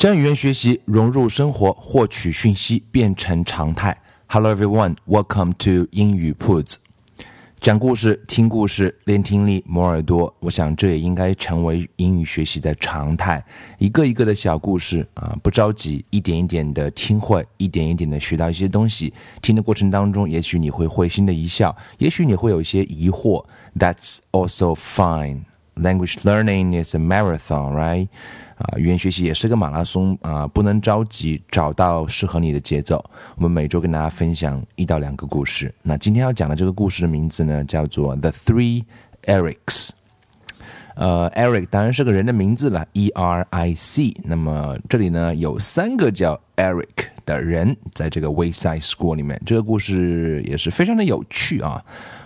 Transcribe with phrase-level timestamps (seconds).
[0.00, 3.94] 将语言学习融入生活，获取讯息变成常态。
[4.28, 6.76] Hello everyone, welcome to 英语 Puts。
[7.60, 13.44] 讲故事、听故事、练听力、磨耳朵，我想这也应该成为英语学习的常态。
[13.76, 19.12] 一个一个的小故事啊，不着急，一点一点的听会，一点一点的学到一些东西。
[19.42, 23.44] 听的过程当中，也许你会会心的一笑，也许你会有一些疑惑。
[23.78, 25.40] That's also fine.
[25.76, 28.08] Language learning is a marathon, right?
[28.60, 33.02] 啊，语言学习也是个马拉松啊，不能着急，找到适合你的节奏。
[33.36, 35.74] 我们每周跟大家分享一到两个故事。
[35.82, 38.84] 那今天要讲的这个故事的名字呢，叫做《The Three
[39.24, 39.54] Erics》。
[40.96, 44.14] 呃，Eric 当然是个人的名字了，E R I C。
[44.24, 51.82] 那么这里呢有三个叫 Eric 的人，在这个 Wayside School 里面，这个故事也是非常的有趣啊。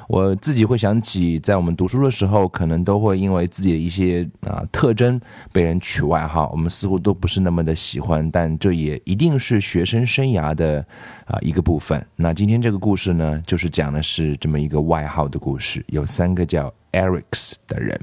[0.08, 5.20] 我自己会想起，在我们读书的时候，可能都会因为自己的一些啊特征
[5.52, 10.84] 被人取外号，我们似乎都不是那么的喜欢，但这也一定是学生生涯的
[11.24, 12.04] 啊一个部分。
[12.16, 18.00] 那今天这个故事呢，就是讲的是这么一个外号的故事，有三个叫 Erics 的人。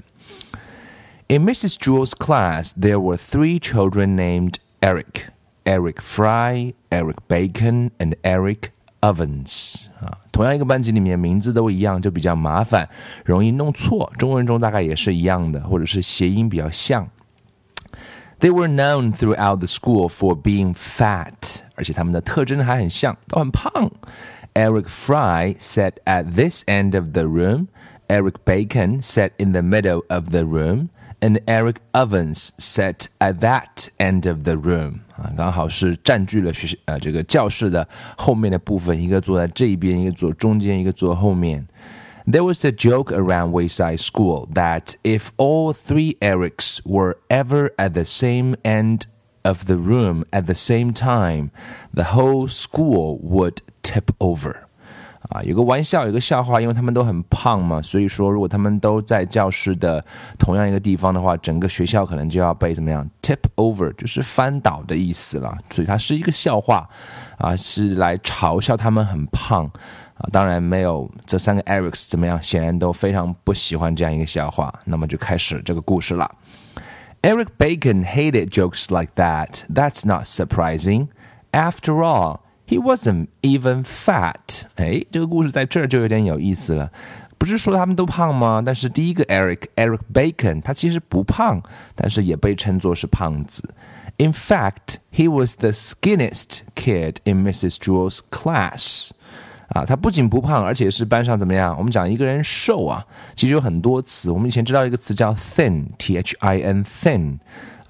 [1.27, 1.75] In Mrs.
[1.75, 5.27] Jewel's class, there were three children named Eric:
[5.63, 12.88] Eric Fry, Eric Bacon, and Eric Ovens 啊，同样一个班级里面名字都一样，就比较麻烦，
[13.24, 14.12] 容易弄错。
[14.19, 17.09] 中文中大概也是一样的，或者是谐音比较像。
[18.41, 23.91] They were known throughout the school for being fat，而且他们的特征还很像，都很胖。
[24.54, 27.69] Eric Fry sat at this end of the room.
[28.09, 33.88] Eric Bacon sat in the middle of the room and Eric Evans sat at that
[33.98, 41.66] end of the room 啊，刚好是占据了学呃这个教室的后面的部分，一个坐在这一边，一个坐中间，一个坐后面。
[42.28, 48.04] There was a joke around Wayside School that if all three Erics were ever at the
[48.04, 49.03] same end
[49.44, 51.50] of the room at the same time,
[51.94, 54.66] the whole school would tip over.
[55.31, 60.03] 啊，有个玩笑，有个笑话，因为他们都很胖嘛，所以说如果他们都在教室的
[60.38, 65.58] 同样一个地方的话，整个学校可能就要被怎么样 tip over，就是翻倒的意思了。
[65.69, 66.86] 所以它是一个笑话，
[67.38, 69.66] 啊，是来嘲笑他们很胖
[70.16, 70.28] 啊。
[70.34, 74.74] 当然没有这三个 Erics 怎么样，显然都非常不喜欢这样一个笑话。
[74.84, 76.30] 那么就开始这个故事了。
[77.22, 79.62] Eric Bacon hated jokes like that.
[79.74, 81.08] That's not surprising.
[81.53, 82.40] After all.
[82.70, 84.64] He wasn't even fat。
[84.75, 86.91] 哎，这个故事在这儿就有点有意思了。
[87.38, 88.62] 不是说他们都胖吗？
[88.64, 91.62] 但是第一个 Eric Eric Bacon 他其实不胖，
[91.94, 93.62] 但是也被称作是胖子。
[94.16, 97.76] In fact, he was the skinniest kid in Mrs.
[97.76, 99.10] Jewell's class。
[99.69, 101.76] 啊，他不仅不胖，而且是班上怎么样？
[101.76, 103.04] 我们讲一个人瘦啊，
[103.34, 104.31] 其实有很多词。
[104.31, 107.38] 我们以前知道一个词叫 thin，T H I N，thin。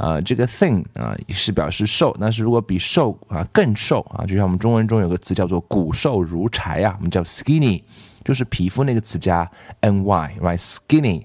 [0.01, 7.83] 啊，这个 thin 啊是表示瘦，但是如果比瘦啊更瘦啊，就像我们中文中有个词叫做骨瘦如柴啊，我们叫 skinny，
[8.25, 11.25] 就是皮肤那个词加 ny，right？skinny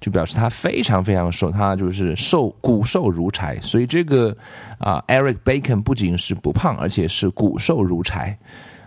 [0.00, 3.58] 就表示他非常非常瘦，他就是瘦骨瘦如柴。
[3.60, 4.36] 所以这个
[4.78, 8.38] 啊，Eric Bacon 不仅是不胖，而且是骨瘦如柴。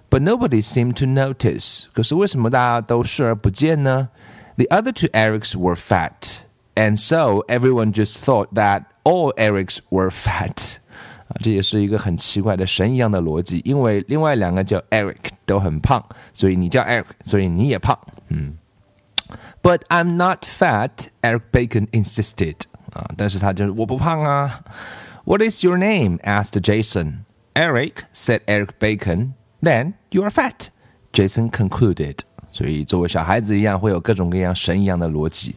[0.09, 1.85] But nobody seemed to notice。
[1.93, 4.09] 可是为什么大家都视而不见呢？
[4.55, 10.75] The other two Erics were fat。And so everyone just thought that all Erics were fat，
[11.27, 13.61] 啊，这也是一个很奇怪的神一样的逻辑。
[13.65, 17.97] 因为另外两个叫 Eric 都很胖，所以你叫 Eric，所以你也胖。
[18.29, 18.57] 嗯，
[19.61, 22.55] But I'm not fat, Eric Bacon insisted。
[22.93, 24.61] 啊，但是他就是我不胖啊。
[25.25, 26.19] What is your name?
[26.19, 27.25] asked Jason.
[27.53, 29.33] Eric said Eric Bacon.
[29.61, 30.67] Then you are fat.
[31.11, 32.19] Jason concluded.
[32.51, 35.55] 所以作为小孩子一样，会有各种各样神一样的逻辑。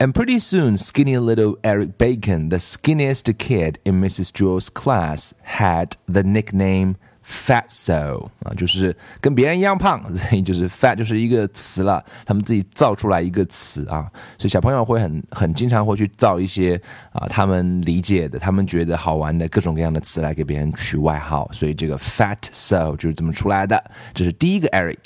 [0.00, 4.32] And pretty soon, skinny little Eric Bacon, the skinniest kid in Mrs.
[4.32, 16.80] Jewel's class, had the nickname Fatso 啊，就是跟别人一样胖，所以就是 fat 就是一个词了，他们自己造出来一个词啊，所以小朋友会很很经常会去造一些
[17.12, 23.80] 啊他们理解的、他们觉得好玩的各种各样的词来给别人取外号，所以这个 Fatso 就是这么出来的。
[24.12, 24.96] 这是第一个 Eric，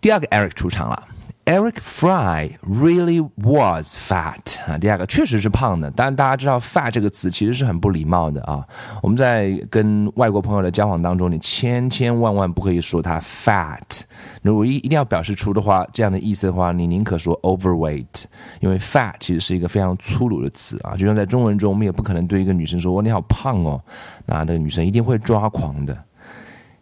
[0.00, 1.08] 第二个 Eric 出场了。
[1.46, 5.88] Eric Fry really was fat 啊，第二个确实是胖的。
[5.92, 8.66] 当然，大家知道 “fat” 这个词其实是很不礼貌的啊。
[9.00, 14.00] 我们在跟外国朋友的交往当中，你千千万万不可以说他 fat。
[14.42, 18.24] 如果一一定要表示出的话，这样的意思的话，你宁可说 overweight，
[18.58, 20.96] 因为 fat 其实是一个非常粗鲁的词啊。
[20.96, 23.80] 就像在中文中，我们也不可能对一个女生说“哇，你好胖哦”，
[24.26, 25.96] 那那个女生一定会抓狂的。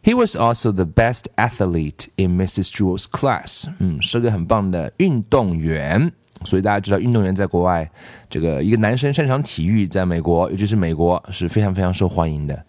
[0.03, 2.69] He was also the best athlete in Mrs.
[2.71, 3.68] Jewel's class。
[3.80, 6.12] 嗯，是个很棒的运动员。
[6.45, 7.89] 所以大家知道，运动员在国外，
[8.30, 12.65] 这个一个男生擅长体育，在美国，尤其是美国是非常非常受欢迎的。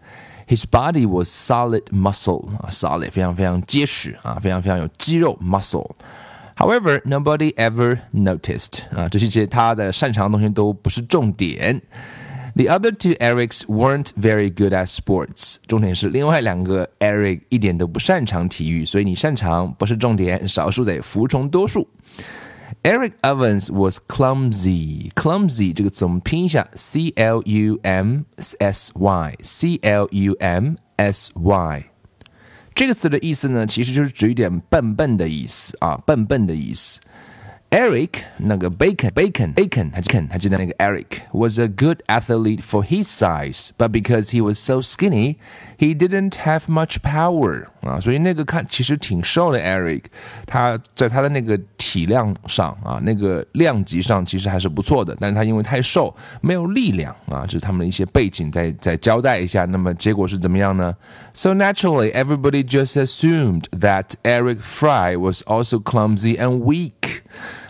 [0.48, 11.80] His body was solid muscle 啊，solid 非常非常结实啊，非常非常有肌肉 muscle。However, nobody ever noticed 啊，这些他的擅长的东西都不是重点。
[12.55, 15.57] the other two Erics weren't very good at sports。
[15.67, 21.87] 重点是另外两个 Eric 一点都不擅长体育，所以你擅长不是重点，少数得服从多数。
[22.83, 25.11] Eric Ovens was clumsy.
[25.11, 28.21] Clumsy 这个词我们拼一下，C L U M
[28.59, 31.85] S Y C L U M S Y。
[32.73, 36.99] 这个词的意思呢，其实就是指一点笨笨的意思啊，笨笨的意思。
[37.74, 44.30] Eric 那个 Bacon Bacon Bacon 还记得还记得那个 Eric was a good athlete for his size, but because
[44.30, 45.36] he was so skinny,
[45.78, 50.06] he didn't have much power 啊，所以那个看其实挺瘦的 Eric，
[50.46, 59.64] 他在他的那个体量上啊，那个量级上其实还是不错的，但是他因为太瘦，没有力量啊，这是他们的一些背景，再再交代一下。
[59.66, 60.92] 那么结果是怎么样呢？
[61.32, 67.22] So naturally, everybody just assumed that Eric Fry was also clumsy and weak.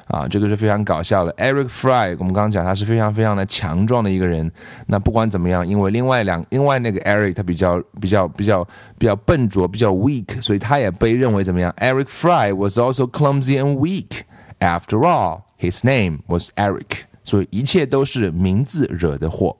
[0.06, 1.32] 啊，这个是非常搞笑的。
[1.34, 4.50] Eric Fry，我们刚刚讲他是非常非常的强壮的一个人。
[4.86, 8.66] 那不管怎么样，因为另外两另外那个 Eric 他比较比较比较
[8.98, 11.72] 比较笨拙，比较 weak，所以他也被认为怎么样？
[11.78, 14.22] Eric Fry was also clumsy and weak.
[14.58, 19.56] After all, his name was Eric，所以一切都是名字惹的祸。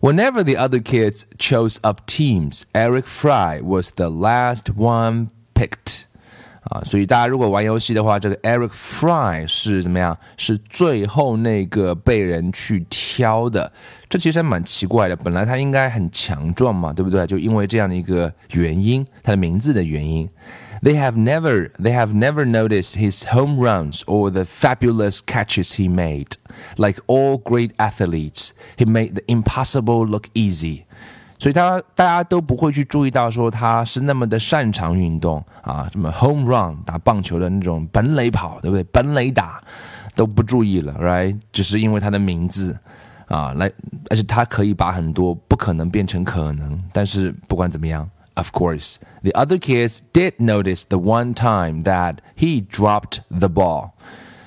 [0.00, 6.03] Whenever the other kids chose up teams, Eric Fry was the last one picked.
[6.64, 10.16] 啊，所以大家如果玩游戏的话，这个 Eric Fry 是怎么样？
[10.36, 13.72] 是最后那个被人去挑的，
[14.10, 15.16] 这其实还蛮奇怪的。
[15.16, 17.26] 本来他应该很强壮嘛，对不对？
[17.26, 20.28] 就因为这样的一个原因，他的名字的原因。
[20.82, 26.28] They have never, they have never noticed his home runs or the fabulous catches he made.
[26.76, 30.83] Like all great athletes, he made the impossible look easy.
[31.44, 38.84] 所以他大家都不会去注意到说他是那么的擅长运动啊，什么 home run 打棒球的那种本垒跑，对不对？
[38.92, 39.58] 本垒打
[40.14, 41.38] 都不注意了，right？
[41.50, 42.76] 只是因为他的名字
[43.26, 43.70] 啊，来，
[44.10, 46.78] 而且他可以把很多不可能变成可能。
[46.92, 53.92] 但是不管怎么样，of course，the other kids did notice the one time that he dropped the ball。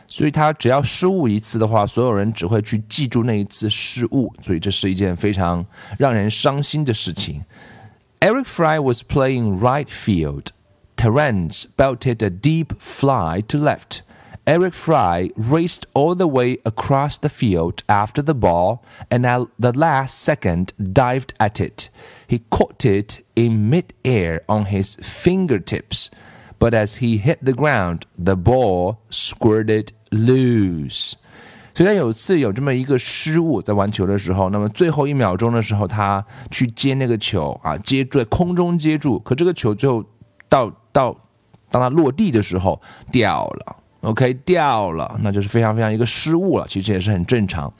[0.07, 5.65] 所以他只要失误一次的话，所有人只会去记住那一次失误，所以这是一件非常
[5.97, 7.43] 让人伤心的事情。
[8.19, 10.51] Eric Fry was playing right field.
[10.95, 14.01] Terence belted a deep fly to left.
[14.45, 18.79] Eric Fry raced all the way across the field after the ball
[19.09, 21.89] and at the last second dived at it.
[22.27, 26.09] He caught it in mid-air on his fingertips,
[26.59, 31.12] but as he hit the ground, the ball squirted lose。
[31.74, 40.04] 所以他有次有这么一个失误，在玩球的时候，那么最后一秒钟的时候，他去接那个球啊，接住在空中接住，可这个球最后
[40.48, 41.16] 到到
[41.70, 42.80] 当他落地的时候
[43.12, 47.72] 掉了，OK 掉了，那就是非常非常一个失误了，其实也是很正常。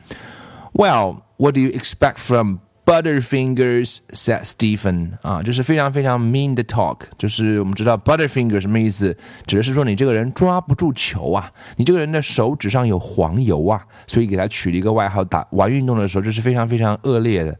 [0.75, 2.58] Well, what do you expect from
[2.88, 7.00] Butterfingers said Stephen 啊，这是非常非常 mean 的 talk。
[7.18, 9.14] 就是我们知道 Butterfinger 什么意思，
[9.47, 15.23] 指的是说你这个人抓不住球啊，你这个人的手指上有黄油啊，所以给他取了一个外号。
[15.23, 17.54] 打玩运动的时候，这是非常非常恶劣的。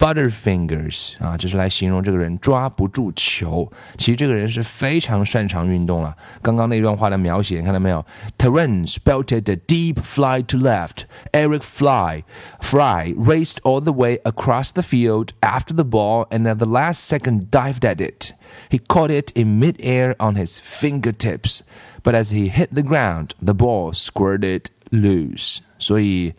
[0.00, 3.70] Butterfingers 啊，这是来形容这个人抓不住球。
[3.96, 6.14] 其实这个人是非常擅长运动了。
[6.42, 8.04] 刚刚那段话的描写，你看到没有？
[8.36, 11.04] Terence belted a deep fly to left.
[11.32, 12.24] Eric Fly
[12.60, 17.06] Fry raced all the way across the field after the ball and at the last
[17.06, 18.34] second dived at it.
[18.68, 21.62] He caught it in midair on his fingertips,
[22.02, 25.60] but as he hit the ground, the ball squirted loose.
[25.78, 26.34] 所以。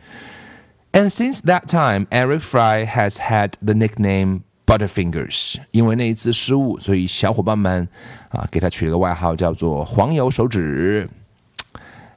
[0.93, 7.89] and since that time, Eric Fry has had the nickname Butterfingers，因为那一次失误，所以小伙伴们
[8.31, 11.09] 啊给他取了个外号叫做“黄油手指”。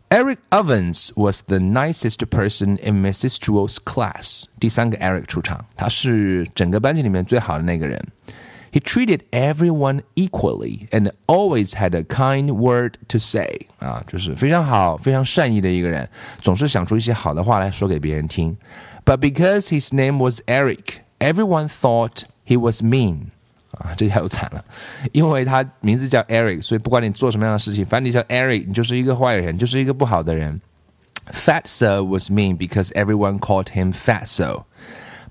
[0.10, 3.38] Eric Ovens was the nicest person in Mrs.
[3.38, 4.44] Jewel's class。
[4.60, 8.00] 第三个 Eric 出场，他是整个班级里面最好的那个人。
[8.75, 13.66] He treated everyone equally and always had a kind word to say.
[13.80, 16.09] 啊，就是非常好、非常善意的一个人，
[16.40, 18.57] 总是想出一些好的话来说给别人听。
[19.04, 23.30] But because his name was Eric, everyone thought he was mean.
[23.73, 24.64] 啊，这下又惨了，
[25.12, 30.61] 因为他名字叫 Eric，所以不管你做什么样的事情，反正你叫 Eric，你就是一个坏人，就是一个不好的人。
[31.33, 34.64] Fatso was mean because everyone called him Fatso.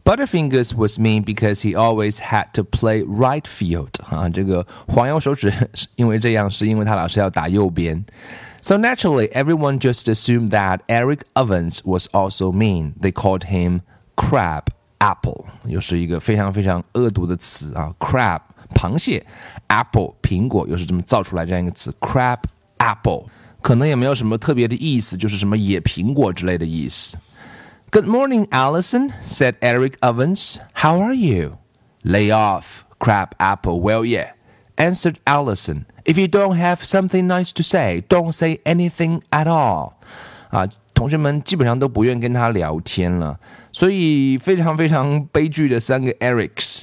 [0.05, 3.89] Butterfingers was mean because he always had to play right field.
[4.11, 5.53] 啊，这个黄油手指
[5.97, 8.05] 因为这样，是因为他老是要打右边。
[8.61, 12.93] So naturally, everyone just assumed that Eric Ovens was also mean.
[13.01, 13.81] They called him
[14.17, 14.65] crab
[14.99, 18.41] apple，又是一个非常非常恶毒的词啊，crab
[18.75, 19.27] 螃蟹
[19.69, 22.39] ，apple 苹果，又是这么造出来这样一个词，crab
[22.79, 23.27] apple
[27.95, 30.59] Good morning, Allison, said Eric Ovens.
[30.83, 31.59] How are you?
[32.03, 34.33] Lay off, crab apple, Well, yeah,"
[34.77, 35.87] answered Allison.
[36.05, 40.01] If you don't have something nice to say, don't say anything at all.
[40.51, 43.39] Ah, 啊，同学们基本上都不愿跟他聊天了，
[43.71, 46.83] 所以非常非常悲剧的三个 Erics。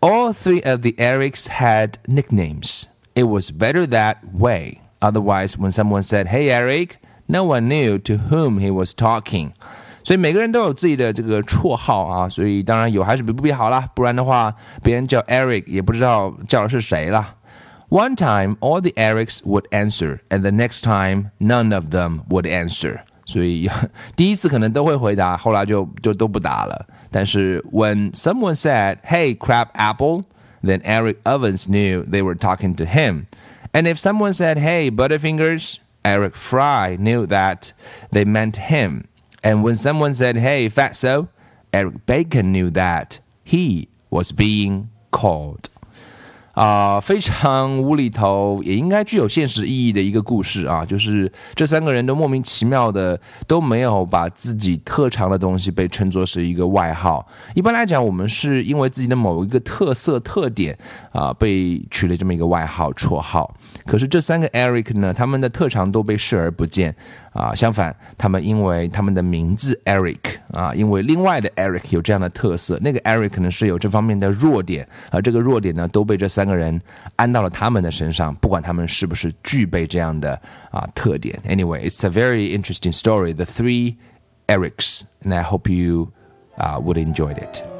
[0.00, 2.82] All three of the Erics had nicknames.
[3.14, 4.80] It was better that way.
[5.00, 9.54] Otherwise, when someone said, Hey, Eric, no one knew to whom he was talking.
[10.06, 17.34] 所以每个人都有自己的这个绰号啊，所以当然有还是比不比好啦，不然的话别人叫 Eric 也不知道叫的是谁啦。
[17.88, 23.00] One time, all the Erics would answer, and the next time, none of them would answer.
[23.24, 23.68] 所以
[24.14, 26.86] 第一次可能都会回答，后来就就都不答了。
[27.10, 30.22] 但是 when someone said, "Hey, crab apple,"
[30.62, 33.24] then Eric Ovens knew they were talking to him.
[33.72, 37.72] And if someone said, "Hey, butterfingers," Eric Fry knew that
[38.12, 39.06] they meant him.
[39.42, 41.26] And when someone said, "Hey, Fatso,"
[41.70, 45.66] Eric Bacon knew that he was being called.
[46.54, 57.28] 啊，非常无厘头，也应该具有现实意义的一个故事啊，就是这三个人都莫名其妙的都没有把自己特长的东西被称作是一个外号。
[57.54, 60.74] 一般来讲，我们是因为自己的某一个特色特点
[61.12, 63.54] 啊，被取了这么一个外号绰号。
[63.84, 66.96] 可是这三个 Eric 呢，他们的特长都被视而不见。
[67.35, 70.19] 啊，相反，他们因为他们的名字 Eric
[70.51, 76.79] 啊，因为另外的 Eric 有这样的特色，那个 Eric 可能是有这方面的弱点，而这个弱点呢，都被这三个人
[77.15, 80.39] 安到了他们的身上，不管他们是不是具备这样的
[80.71, 81.39] 啊特点。
[81.47, 83.33] Anyway, it's a very interesting story.
[83.33, 83.95] The three
[84.47, 86.11] Erics, and I hope you
[86.57, 87.74] uh, would enjoy it.